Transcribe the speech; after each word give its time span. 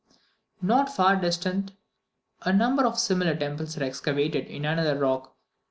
Not 0.63 0.89
far 0.89 1.15
distant, 1.17 1.73
a 2.41 2.51
number 2.51 2.87
of 2.87 2.97
similar 2.97 3.35
temples 3.35 3.77
are 3.77 3.83
excavated 3.83 4.47
in 4.47 4.65
another 4.65 4.97
rock. 4.97 5.35